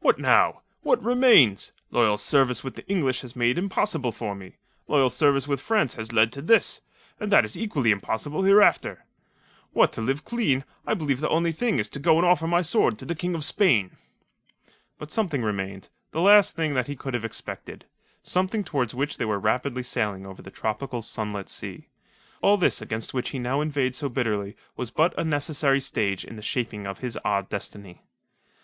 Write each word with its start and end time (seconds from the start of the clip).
"What 0.00 0.18
now? 0.18 0.62
What 0.82 1.00
remains? 1.00 1.70
Loyal 1.92 2.18
service 2.18 2.64
with 2.64 2.74
the 2.74 2.84
English 2.88 3.22
was 3.22 3.36
made 3.36 3.56
impossible 3.56 4.10
for 4.10 4.34
me. 4.34 4.56
Loyal 4.88 5.10
service 5.10 5.46
with 5.46 5.60
France 5.60 5.94
has 5.94 6.12
led 6.12 6.32
to 6.32 6.42
this; 6.42 6.80
and 7.20 7.30
that 7.30 7.44
is 7.44 7.56
equally 7.56 7.92
impossible 7.92 8.42
hereafter. 8.42 9.04
What 9.72 9.92
to 9.92 10.00
live 10.00 10.24
clean, 10.24 10.64
I 10.88 10.94
believe 10.94 11.20
the 11.20 11.28
only 11.28 11.52
thing 11.52 11.78
is 11.78 11.86
to 11.90 12.00
go 12.00 12.18
and 12.18 12.26
offer 12.26 12.48
my 12.48 12.62
sword 12.62 12.98
to 12.98 13.04
the 13.04 13.14
King 13.14 13.36
of 13.36 13.44
Spain." 13.44 13.96
But 14.98 15.12
something 15.12 15.42
remained 15.42 15.88
the 16.10 16.20
last 16.20 16.56
thing 16.56 16.74
that 16.74 16.88
he 16.88 16.96
could 16.96 17.14
have 17.14 17.24
expected 17.24 17.84
something 18.24 18.64
towards 18.64 18.92
which 18.92 19.18
they 19.18 19.24
were 19.24 19.38
rapidly 19.38 19.84
sailing 19.84 20.26
over 20.26 20.42
the 20.42 20.50
tropical, 20.50 21.00
sunlit 21.00 21.48
sea. 21.48 21.86
All 22.42 22.56
this 22.56 22.82
against 22.82 23.14
which 23.14 23.28
he 23.28 23.38
now 23.38 23.60
inveighed 23.60 23.94
so 23.94 24.08
bitterly 24.08 24.56
was 24.76 24.90
but 24.90 25.16
a 25.16 25.22
necessary 25.22 25.78
stage 25.78 26.24
in 26.24 26.34
the 26.34 26.42
shaping 26.42 26.88
of 26.88 26.98
his 26.98 27.16
odd 27.24 27.48
destiny. 27.48 28.02